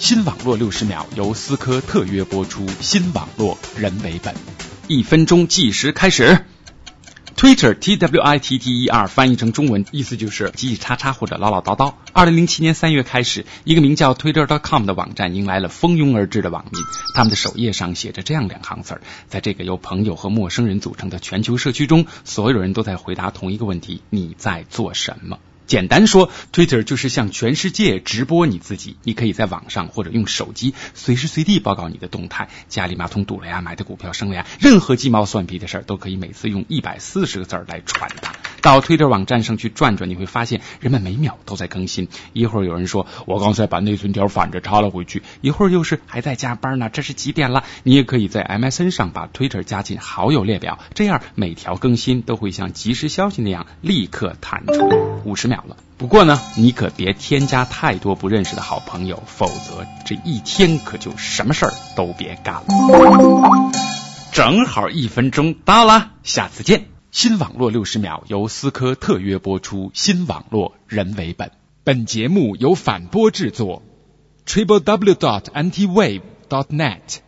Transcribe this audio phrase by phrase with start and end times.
[0.00, 4.34] 新网络六十秒由思科特约播出，新网络人为本，
[4.88, 6.46] 一分钟计时开始。
[7.36, 11.92] Twitter T W I T T E R 翻译成中文意思就是叽叽喳喳或者唠唠叨叨。
[12.14, 16.82] 二零零七年三月开始，一个名叫 Twitter.com 的网站迎来了蜂拥而至的网民。
[17.14, 25.38] 他们的首页上写着这样两行字儿：在这个由朋友和陌生人组成的全球社区中，所有人都在回答同一个问题：你在做什么？
[25.70, 28.96] 简单说，Twitter 就是向全世界直播你自己。
[29.04, 38.34] 你可以在网上或者用手机随时随地报告你的动态，家里马桶堵了呀，买的股票升了呀，任何鸡毛蒜皮的事儿都可以每次用一百四十个字儿来传达。
[38.60, 42.08] 到 Twitter 网站上去转转，你会发现人们每秒都在更新。
[42.32, 47.64] 一会儿有人说我刚才把内存条反着插了回去，一会儿又是还在加班呢，这是几点了？
[47.82, 55.20] 你也可以在 MSN 上把 Twitter 加进好友列表，这样每条更新都会像即时消息那样立刻弹出。
[55.24, 63.70] 五十秒了，不过呢，你可别添加太多不认识的好朋友，否则这一天可就什么事儿都别干了。
[64.32, 66.89] 正好一分钟到了，下次见。
[67.12, 71.50] 新网络六十秒由思科特约播出，新网络人为本。
[71.82, 73.82] 本节目由反播制作
[74.46, 77.18] ，triple w dot antiwave dot net。